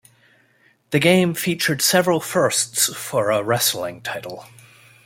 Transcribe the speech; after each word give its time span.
The 0.89 0.97
game 0.97 1.35
featured 1.35 1.79
several 1.79 2.19
firsts 2.19 2.91
for 2.91 3.29
a 3.29 3.43
wrestling 3.43 4.01
title. 4.01 4.47